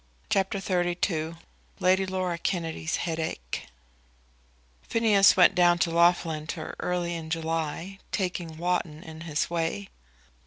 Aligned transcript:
CHAPTER 0.31 0.57
XXXII 0.59 1.35
Lady 1.79 2.07
Laura 2.07 2.39
Kennedy's 2.39 2.95
Headache 2.95 3.67
Phineas 4.81 5.37
went 5.37 5.53
down 5.53 5.77
to 5.77 5.91
Loughlinter 5.91 6.73
early 6.79 7.13
in 7.13 7.29
July, 7.29 7.99
taking 8.11 8.57
Loughton 8.57 9.03
in 9.03 9.21
his 9.21 9.51
way. 9.51 9.89